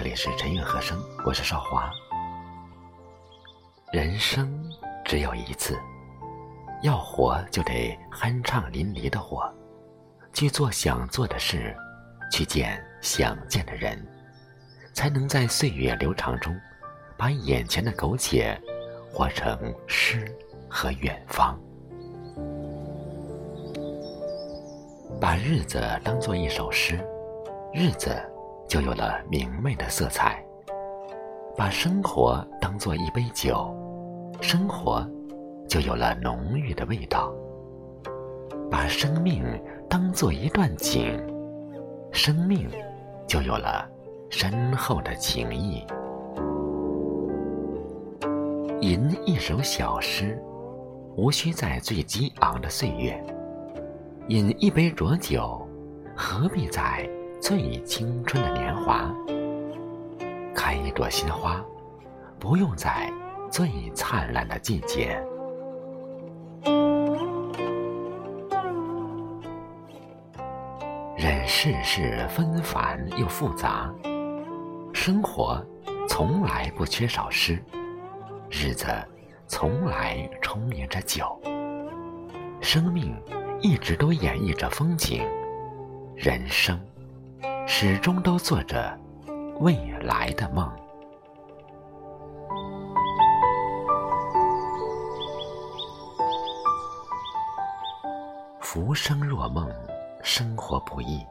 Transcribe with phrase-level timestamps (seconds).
[0.00, 1.90] 这里是陈韵和声，我是少华。
[3.92, 4.48] 人生
[5.04, 5.76] 只有一次，
[6.82, 9.52] 要活就得酣畅淋漓的活，
[10.32, 11.76] 去做想做的事，
[12.30, 14.00] 去见想见的人，
[14.94, 16.56] 才能在岁月流长中，
[17.16, 18.56] 把眼前的苟且
[19.12, 20.32] 活成诗
[20.70, 21.58] 和远方。
[25.20, 27.04] 把日子当做一首诗，
[27.74, 28.16] 日子
[28.68, 30.44] 就有了明媚的色彩；
[31.56, 33.74] 把生活当做一杯酒，
[34.42, 35.08] 生活
[35.66, 37.32] 就有了浓郁的味道；
[38.70, 39.42] 把生命
[39.88, 41.18] 当做一段景，
[42.12, 42.68] 生命
[43.26, 43.88] 就有了
[44.28, 45.82] 深厚的情谊。
[48.82, 50.38] 吟一首小诗，
[51.16, 53.18] 无需在最激昂的岁月。
[54.28, 55.66] 饮一杯浊酒，
[56.14, 57.08] 何必在
[57.48, 59.10] 最青春的年华？
[60.54, 61.64] 开一朵新花，
[62.38, 63.10] 不用在
[63.50, 65.18] 最灿烂的季节。
[71.16, 73.90] 任世事纷繁又复杂，
[74.92, 75.64] 生活
[76.06, 77.58] 从来不缺少诗，
[78.50, 78.88] 日子
[79.46, 81.40] 从来充盈着酒，
[82.60, 83.16] 生命。
[83.62, 85.26] 一直都演绎着风景，
[86.14, 86.78] 人生
[87.70, 88.98] 始终都做着
[89.60, 90.66] 未来的梦。
[98.58, 99.70] 浮生若梦，
[100.22, 101.22] 生活不易，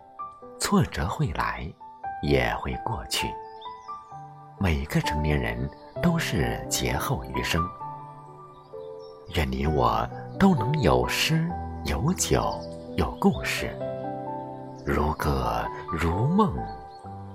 [0.59, 1.67] 挫折会来，
[2.21, 3.27] 也会过去。
[4.59, 5.67] 每个成年人
[6.03, 7.67] 都是劫后余生，
[9.33, 10.07] 愿你我
[10.39, 11.49] 都能有诗。
[11.85, 12.53] 有酒
[12.95, 13.73] 有故事，
[14.87, 16.55] 如歌如梦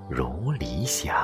[0.09, 1.15] 如理想。